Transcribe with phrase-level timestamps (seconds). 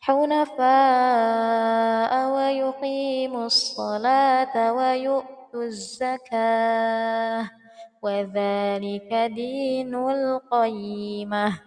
[0.00, 0.70] حنفاء
[2.32, 7.50] ويقيموا الصلاة ويؤتوا الزكاة.
[8.02, 11.60] وذلك دين القيمة.